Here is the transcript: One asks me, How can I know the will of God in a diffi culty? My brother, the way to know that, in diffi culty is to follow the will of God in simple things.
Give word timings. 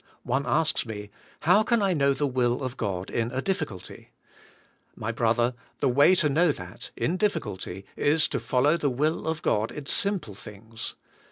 One 0.23 0.47
asks 0.47 0.83
me, 0.83 1.11
How 1.41 1.61
can 1.61 1.83
I 1.83 1.93
know 1.93 2.15
the 2.15 2.25
will 2.25 2.63
of 2.63 2.75
God 2.75 3.11
in 3.11 3.29
a 3.31 3.39
diffi 3.39 3.67
culty? 3.67 4.07
My 4.95 5.11
brother, 5.11 5.53
the 5.79 5.89
way 5.89 6.15
to 6.15 6.27
know 6.27 6.51
that, 6.51 6.89
in 6.97 7.19
diffi 7.19 7.39
culty 7.39 7.83
is 7.95 8.27
to 8.29 8.39
follow 8.39 8.77
the 8.77 8.89
will 8.89 9.27
of 9.27 9.43
God 9.43 9.71
in 9.71 9.85
simple 9.85 10.33
things. 10.33 10.95